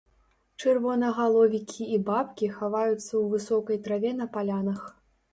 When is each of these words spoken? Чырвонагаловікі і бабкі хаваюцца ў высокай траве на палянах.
Чырвонагаловікі 0.61 1.83
і 1.97 1.99
бабкі 2.07 2.49
хаваюцца 2.55 2.97
ў 2.99 3.21
высокай 3.33 3.77
траве 3.89 4.15
на 4.23 4.27
палянах. 4.39 4.81